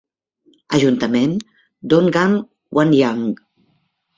[0.77, 1.35] Ajuntament,
[1.93, 2.33] Dongan
[2.79, 3.25] Gwanyang.